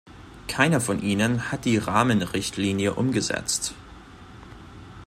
Keiner 0.47 0.81
von 0.81 0.99
ihnen 1.03 1.51
hat 1.51 1.63
die 1.65 1.77
Rahmenrichtlinie 1.77 2.95
umgesetzt. 2.95 3.75